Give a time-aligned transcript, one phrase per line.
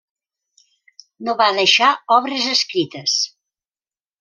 [1.27, 3.21] No va deixar obres escrites.